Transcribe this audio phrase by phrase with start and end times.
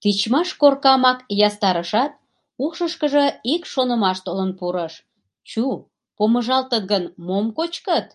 [0.00, 2.12] Тичмаш коркамак ястарышат,
[2.64, 3.24] ушышкыжо
[3.54, 4.94] ик шонымаш толын пурыш:
[5.48, 5.64] «Чу,
[6.16, 8.06] помыжалтыт гын, мом кочкыт?